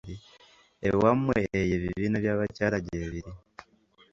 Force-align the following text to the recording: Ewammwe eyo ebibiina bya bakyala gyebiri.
Ewammwe 0.89 1.37
eyo 1.59 1.73
ebibiina 1.77 2.17
bya 2.23 2.33
bakyala 2.39 2.77
gyebiri. 2.85 3.31